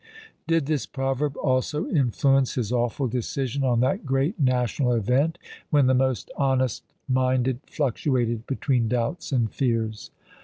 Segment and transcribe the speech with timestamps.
[0.47, 5.37] _Did this proverb also influence his awful decision on that great national event,
[5.69, 10.09] when the most honest minded fluctuated between doubts and fears?